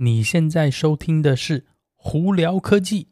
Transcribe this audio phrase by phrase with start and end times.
[0.00, 1.60] 你现在收听的是
[1.96, 3.04] 《胡聊科技》。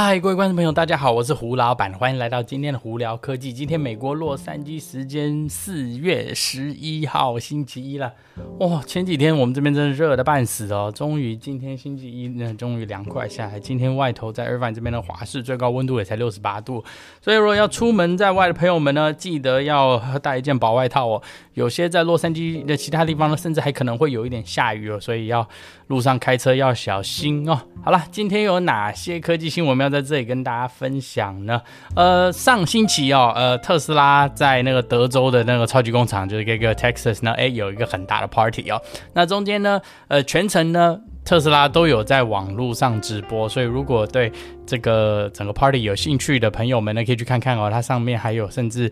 [0.00, 3.52] 嗨，各位观众朋友，大家好，我是胡老板，欢迎来到今天的胡聊科技。
[3.52, 8.14] 今天美国洛杉矶时间四月十一号星期一了，
[8.60, 13.58] 哇、前几天我们这边真的热的半死哦，终于今天星期一呢，终于凉快下来。
[13.58, 16.84] 今天外头在 Irvine 这边的华氏最高温度也才六十八度，
[17.20, 21.20] 所以如果要出门在外的朋友们呢，记得要带一件薄外套哦。
[21.54, 25.48] 有些在洛杉矶的其他地方呢，甚至还可能会有一点下雨哦，所以要
[25.88, 27.60] 路上开车要小心哦。
[27.82, 31.60] 好了，今天有哪些科技新闻要在这里跟大家分享呢？
[31.94, 38.80] 呃，上星期哦，呃，特斯拉在那个德州的那个超级工厂，就是这个 Texas 呢，诶，有一个很大的 party 哦。
[39.12, 44.32] 那中间呢，呃，全程呢，特斯拉都有在网络上直播，所以如果对
[44.66, 47.70] 这个整个 party 有兴趣的朋友们呢，可以去看看哦。
[47.70, 48.90] 它上面还有甚至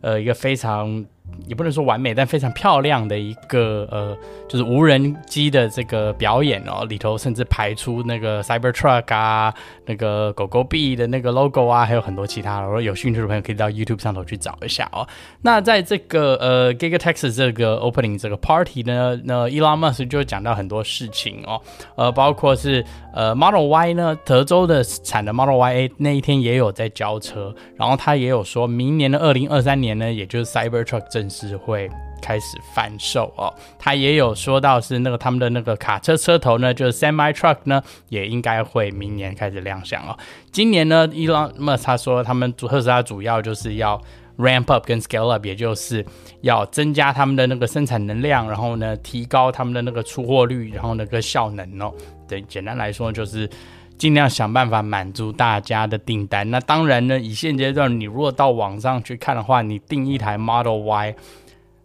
[0.00, 1.04] 呃一个非常。
[1.46, 4.16] 也不能说完美，但非常漂亮的一个呃，
[4.48, 9.52] 就是无人机的这个表演哦，里头甚至排出那个 Cybertruck 啊，
[9.84, 12.66] 那个狗狗币的那个 logo 啊，还有很多其他的。
[12.66, 15.06] 如果有兴趣的朋友可以到 YouTube 上头去找一下哦。
[15.42, 21.60] 那在这个呃 Giga Texas 这个 opening 这个 party 呢，那 Elon Musk 就讲到很多事情哦，
[21.96, 31.88] 呃，包括是呃 Model Y 呢，德州的产的 Model Y A 那一天也有在交车，然后他也有说明年的二零二三年呢，也就是 Cybertruck 正式会
[32.20, 40.18] 开始贩售哦，他也有说到是那个他们的那个卡车车头呢，就是 Semi Truck 呢，也应该会明年开始亮相哦。
[40.50, 44.02] 今年呢，Elon Musk 他说他们特斯拉主要就是要
[44.38, 46.04] ramp up 跟 scale up，也就是
[46.40, 51.92] 要增加他们的那个生产能量，然后呢提高他们的那个出货率，然后那个效能哦。
[52.26, 53.48] 对，简单来说就是。
[53.96, 56.50] 尽量想办法满足大家的订单。
[56.50, 61.14] 那当然呢，以现阶段，你如果到网上去看的话，你订一台 Model Y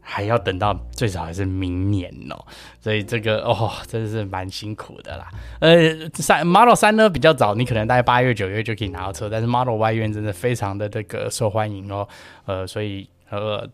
[0.01, 2.45] 还要等到最少还是明年哦。
[2.79, 5.27] 所以这个 哦，真的是蛮辛苦的啦。
[5.59, 12.07] 呃，三 Model 三呢比较早，你可能大概八月九月就可以拿到车，但是 Model Y 院真的非常的这个受欢迎哦。
[12.45, 13.69] 呃，所以呃。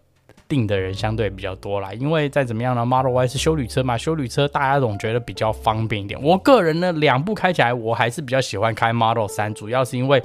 [0.48, 6.22] 订的人相对比较多啦，因为再怎么样呢，Model Y 是修旅车嘛，修旅车大家总觉得比较方便一点。
[6.22, 10.22] 我个人呢，两部开起来，我还是比较喜欢开 Model 三主要是因为，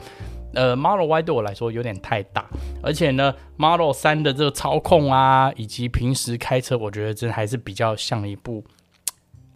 [0.54, 2.44] 呃，Model Y 对我来说有点太大，
[2.82, 8.64] 而且呢，Model 三的这个操控啊，以及平时开车，我觉得真还是比较像一部。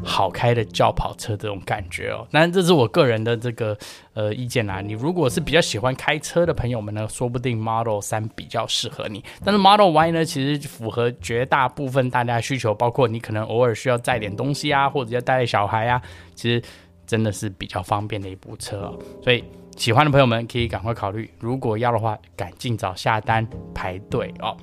[0.04, 3.76] 好开的轿跑车这种感觉哦，当然这是我个人的这个
[4.12, 4.80] 呃意见啦。
[4.80, 9.24] 你如果是比较喜欢开车的朋友们呢，说不定 Model 3比较适合你。
[9.44, 16.00] 但是 Model Y 呢，其实符合绝大部分大家的需求，包括你可能偶尔需要载点东西啊，或者要带小孩啊，
[16.34, 16.62] 其实
[17.06, 18.98] 真的是比较方便的一部车哦。
[19.22, 19.42] 所以
[19.76, 24.56] 喜欢的朋友们可以赶快考虑，如果要的话，赶尽早下单排队哦。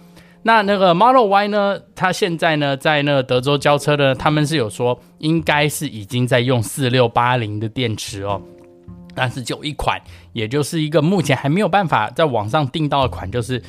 [0.44, 1.80] 那那个 Model Y 呢？
[1.96, 8.42] 它现在呢，在那个德州交车的，他们是有说，应该是已经在用四六八零的电池哦。
[9.14, 10.02] 但是就一款，
[10.34, 13.62] 也就是一个目前还没有办法在网上订到的款，就是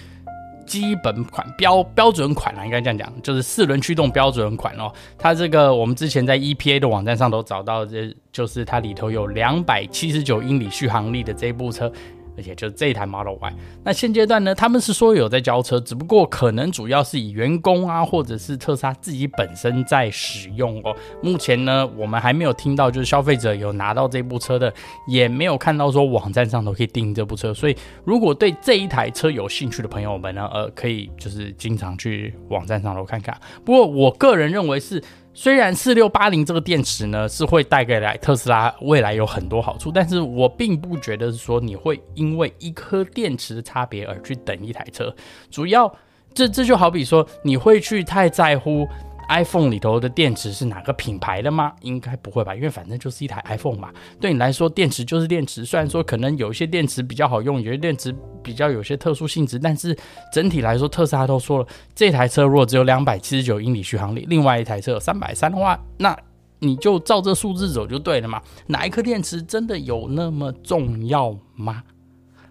[0.65, 4.91] 基本款标标准款啦，应该这样讲，就是四轮驱动标准款哦。
[5.19, 11.93] 它这个我们之前在 EPA 的网站上都找到，这就是它里头有两百七十九英里续航力的这部车。
[12.37, 13.55] 而且就是这一台 Model Y，
[13.85, 20.95] 那现阶段呢，他们是说有在交车，只不过可能主要是以员工啊，或者是特斯拉自己本身在使用哦。
[21.23, 24.73] 目前呢，我们还没有听到就是消费者有拿到这部车的，
[25.07, 27.53] 也没有看到说网站上头可以订这部车。
[27.53, 33.39] 所以，如果对这一台车有兴趣的朋友们呢，呃，可以就是经常去网站上头看看。
[33.65, 35.03] 不过，我个人认为是。
[35.35, 45.15] 虽然四六八零这个电池呢是会带给来特斯拉未来有很多好处，但是我并不觉得是说你会因为一颗电池的差别而去等一台车。
[45.51, 45.93] 主要
[46.35, 48.87] 这这就好比说你会去太在乎。
[49.29, 51.73] iPhone 里头的电池是哪个品牌的吗？
[51.81, 53.91] 应该不会吧，因为反正就是一台 iPhone 嘛。
[54.21, 55.65] 对你来说，电池就是电池。
[55.65, 59.97] 虽然说可能有一些电池比较好用，有些电池比较有些特殊性质，但是
[60.33, 66.17] 整体来说，特斯拉都说了，这台车如果只有两百七十九英里续航力，另外一台车有三百三的话，那
[66.59, 68.41] 你就照这数字走就对了嘛。
[68.67, 71.83] 哪一颗电池真的有那么重要吗？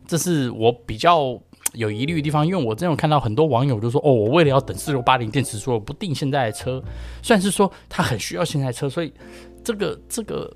[0.08, 1.40] 这是我比较。
[1.74, 6.84] 有疑虑的地方，因为我真有看到很多网友就说：“哦，我为了要等四六八零电池，说我不订现在的车。”
[7.24, 9.14] 虽然是说他很需要现在车，所以
[9.64, 10.54] 这个这个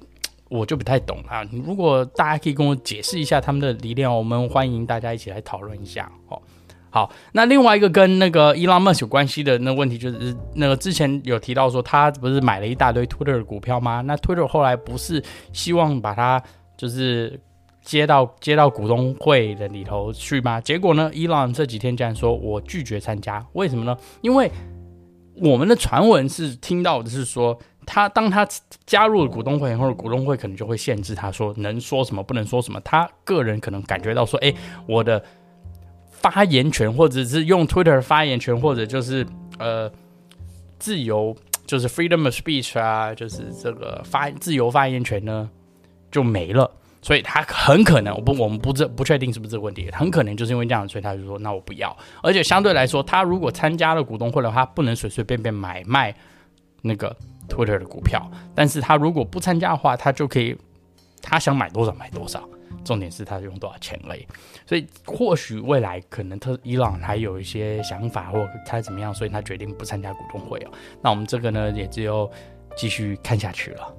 [0.49, 1.41] 我就不太懂啊。
[1.51, 6.11] 如果大家可以跟我解释一下他们的理念，我们欢迎大家一起来讨论一下。
[6.27, 6.41] 哦，
[6.89, 14.01] 好，那另外一个跟那个 Elon Musk 有关系的那问题就是，那个之前有提到说他不是买了一大堆 Twitter 的股票吗？
[14.01, 15.23] 那 Twitter 后来不是
[15.53, 16.43] 希望把它
[16.75, 17.39] 就是。
[17.85, 20.59] 接到接到股东会的里头去吗？
[20.59, 23.95] 结果呢，伊朗这几天竟然说我拒绝参加，为什么呢？
[24.21, 24.51] 因为
[25.35, 28.45] 我们的传闻是听到的是说，他当他
[28.87, 32.81] 加入了股东会，或者股东会可能就会限制他说能说什么，不能说什么。
[32.81, 34.51] 他个人可能感觉到说，哎，
[34.87, 35.23] 我的
[36.09, 39.23] 发言权，或者是用 Twitter 发言权，或者就是
[39.59, 39.91] 呃
[40.79, 41.35] 自由，
[41.67, 45.47] 就是 freedom of speech 啊，就是这个发自由发言权呢
[46.09, 46.71] 就没了。
[47.05, 51.95] 所以他很可能，我不，我们不知不确定是不是这个问题，很可能就是因为这样，所以他就说，那我不要。
[52.23, 56.11] 而且相对来说，他如果参加了股东会的话，不能随随便便买卖
[56.81, 57.15] 那个
[57.47, 58.27] Twitter 的股票。
[58.55, 60.57] 但是他如果不参加的话，他就可以，
[61.21, 62.41] 他想买多少买多少。
[62.83, 64.27] 重点是他用多少钱而已。
[64.65, 70.71] 所以或许未来可能特伊朗还有一些想法，或他怎么样，所以他决定不参加股东会哦。
[71.03, 72.27] 那我们这个呢，也只有
[72.75, 73.93] 继续看下去了。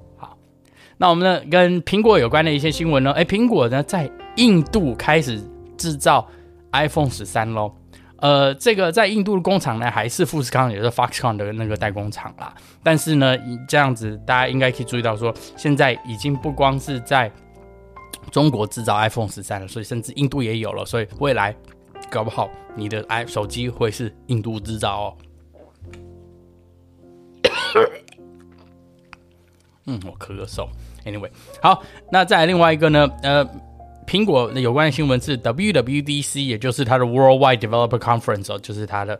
[0.97, 3.11] 那我们呢，跟苹果有关的一些新闻呢？
[3.11, 5.39] 诶，苹果呢在印度开始
[5.77, 6.27] 制造
[6.71, 7.71] iPhone 十三喽。
[8.19, 12.51] 呃，这个在印度的工厂呢，还是富士康，也就是 Foxconn 的那个代工厂啦。
[12.81, 17.31] 但是呢，这样子大家应该可以注意到说，现在已经不光是在
[18.31, 20.83] 中国制造 iPhone 十三了，所以甚至印度也有了。
[20.83, 21.55] 所以未来
[22.09, 25.17] 搞不好你的 i 手机会是印度制造哦。
[29.85, 30.67] 嗯，我咳嗽。
[31.07, 31.29] Anyway，
[31.61, 31.81] 好，
[32.11, 33.09] 那再另外一个呢？
[33.23, 33.47] 呃，
[34.05, 39.17] 苹果有关的新闻是 WWDC，也就是它的 Worldwide Developer Conference 哦，就是它的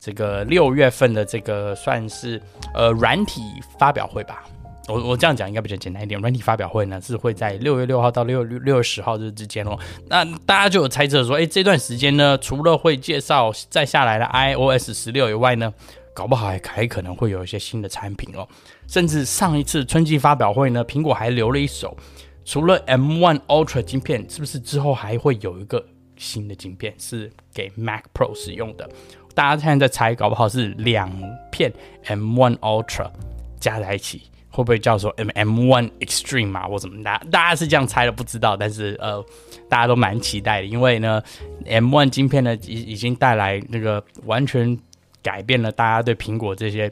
[0.00, 2.42] 这个六月份的这个算是
[2.74, 3.40] 呃软体
[3.78, 4.44] 发表会吧。
[4.88, 6.18] 我我这样讲应该比较简单一点。
[6.18, 9.78] 软体发表会呢是会在六月六号到六六六月十号这之间哦。
[10.08, 15.70] 那大家就有猜测说，哎，这段时间呢，除了会介绍再下来的 iOS 十六以外呢，
[16.18, 18.44] 搞不好还还可能会有一些新的产品哦，
[18.88, 21.96] 甚至上一次春季发表会呢，苹果还留了一手，
[22.44, 25.80] 除了 M1 Ultra 晶片，是不是之后还会有一个
[26.16, 28.90] 新的晶片是给 Mac Pro 使用的？
[29.32, 31.08] 大家现在在猜，搞不好是两
[31.52, 31.72] 片
[32.06, 33.12] M1 Ultra
[33.60, 36.66] 加在一起，会不会叫做 M M1 Extreme 嘛？
[36.66, 39.24] 或怎么大大家是这样猜的，不知道，但是呃，
[39.68, 41.22] 大家都蛮期待的，因为呢
[41.64, 44.76] ，M1 晶片呢已已经带来那个完全。
[45.22, 46.90] 改变了大家对苹果这些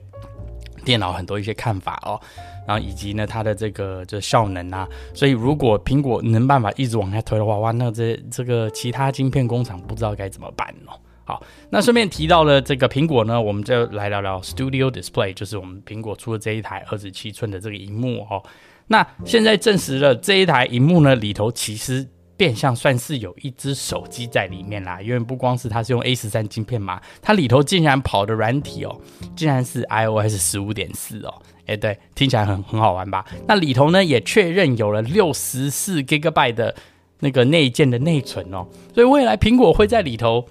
[0.84, 2.20] 电脑很多一些看法哦，
[2.66, 10.92] 然后以及呢它的这个这效能啊，所以如果苹果能办法一直往下推的话，哇，那这这个其他晶片工厂不知道该怎么办哦。
[11.24, 18.42] 好，那顺便提到了这个苹果呢，我们就来聊聊 Studio Display，就是我们苹果出的这一台二十七寸的这个荧幕哦。
[18.86, 22.08] 那现在证实了这一台荧幕呢里头其实。
[22.36, 29.00] 变相算是有一只手机在里面啦，因为不光是它是用 A 十三晶片嘛，它里头竟然跑的软体哦，
[29.34, 33.24] 竟然是 iOS 十五点四哦，哎对，听起来很很好玩吧？
[33.46, 36.74] 那里头呢也确认有了六十四 Gigabyte 的
[37.20, 40.46] 那个内建的内存哦，所以未来苹果会在里头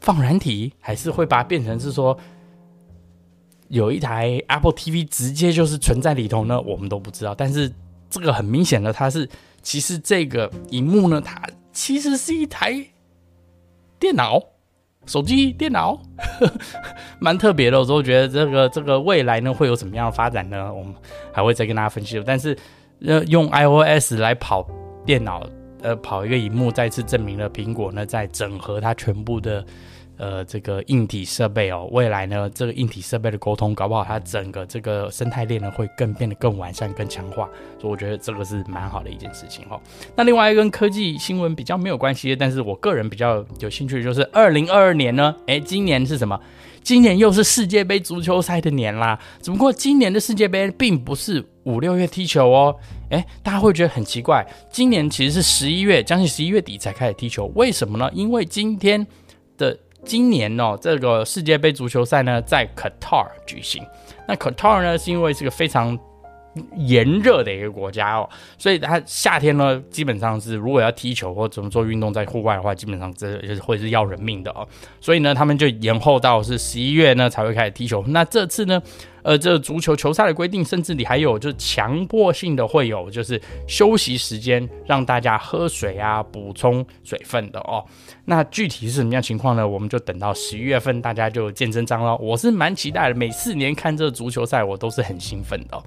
[0.00, 2.18] 放软体，还是会把它变成是说
[3.68, 6.60] 有一台 Apple TV 直接就是存在里头呢？
[6.60, 7.72] 我们都不知道，但是
[8.10, 9.28] 这个很明显的它是。
[9.62, 11.42] 其实这个荧幕呢，它
[11.72, 12.86] 其实是一台
[13.98, 14.40] 电脑、
[15.06, 16.00] 手机、电脑，
[17.18, 17.80] 蛮特别的。
[17.80, 20.72] 我说，我觉得这个这个未来呢，会有什么样的发展呢？
[20.72, 20.94] 我们
[21.32, 22.22] 还会再跟大家分析。
[22.24, 22.56] 但是，
[23.26, 24.64] 用 iOS 来跑
[25.04, 25.44] 电脑，
[25.82, 29.66] 呃，跑一个荧幕，再次证明了苹果呢在整合它全部的。
[30.18, 37.46] 呃，这个硬体设备哦，未来呢，这个硬体设备的沟通，搞不好它整个这个生态链呢，会更变得更完善、更强化。
[37.78, 39.78] 所以我觉得这个是蛮好的一件事情哦。
[40.16, 46.40] 那另外一个跟科技新闻比较没有关系，但是我个人比较有兴趣的就是二零二二年呢，诶，今年是什么？
[46.82, 49.18] 今年又是世界杯足球赛的年啦。
[49.42, 52.74] 只不过今年的世界杯并不是五六月踢球哦，
[53.10, 58.10] 诶，大家会觉得很奇怪，今年其实是十一月，将近十一月底才开始踢球，为什么呢？
[58.14, 59.06] 因为今天。
[60.06, 63.84] 今年哦，这个世界杯足球赛呢，在 Qatar 举行。
[64.28, 65.98] 那 Qatar 呢，是因为是个非常
[66.76, 74.66] 炎热的一个国家哦，所以它夏天呢，基本上是如果要踢球或怎么做运动在户外的话，基本上这就是会是要人命的哦。
[75.00, 78.04] 所以呢，他们就延后到是十一月呢才会开始踢球。
[78.08, 78.80] 那这次呢，
[79.22, 87.84] 呃，这足球球赛的规定，甚至你还有就是强迫性的会有就是休息时间，让大家喝水啊，补充水分的哦。
[88.24, 89.66] 那具体是什么样情况呢？
[89.66, 92.16] 我们就等到十一月份，大家就见真章了。
[92.16, 95.82] 我是蛮期待的，每四年看这足球赛，我都是很兴奋的。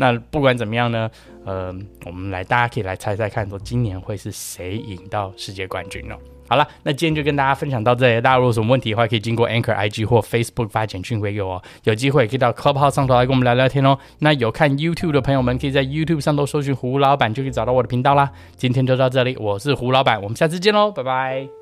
[0.00, 1.10] 那不管怎么样呢，
[1.44, 1.66] 呃，
[2.06, 6.14] 我们来，大家可以来猜猜看，说今年会是谁赢到世界冠军呢？
[6.48, 8.20] 好了，那今天就跟大家分享到这里。
[8.20, 11.62] 大家如果有什么问题的话，可以经过 Anchor IG 或 Facebook 发简讯回给我。
[11.84, 13.96] 有机会可以到 Clubhouse 上头来跟我们聊聊天哦。
[14.20, 18.32] 那有看 YouTube 的朋友们，可以在 YouTube 上头搜寻胡老板，就可以找到我的频道啦。
[18.56, 21.59] 今天就到这里，我是胡老板，我们下次见喽，拜拜。